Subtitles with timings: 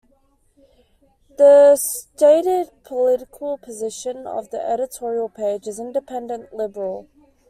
[1.37, 7.07] The stated political position of the editorial page is "independent liberal".